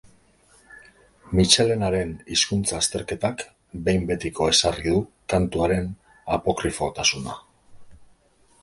[1.39, 3.45] Mitxelenaren hizkuntz azterketak
[3.89, 5.03] behin betiko ezarri du
[5.37, 5.89] kantuaren
[6.41, 7.43] apokrifotasuna.